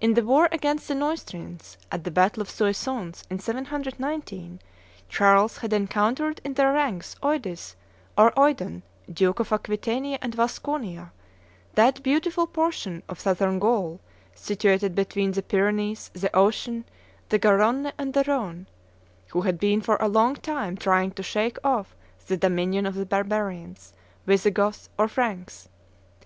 [0.00, 4.60] In the war against the Neustrians, at the battle of Soissons in 719,
[5.10, 7.76] Charles had encountered in their ranks Eudes
[8.16, 8.80] or Eudon,
[9.12, 11.12] Duke of Aquitania and Vasconia,
[11.74, 14.00] that beautiful portion of Southern Gaul
[14.34, 16.86] situated between the Pyrenees, the Ocean,
[17.28, 18.66] the Garonne, and the Rhone,
[19.32, 21.94] who had been for a long time trying to shake off
[22.26, 23.92] the dominion of the barbarians,
[24.24, 25.68] Visigoths or Franks.